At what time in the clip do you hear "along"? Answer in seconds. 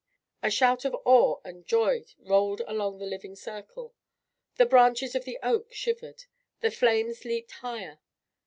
2.65-2.97